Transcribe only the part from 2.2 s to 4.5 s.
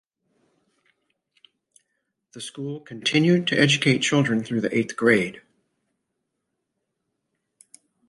The school continued to educate children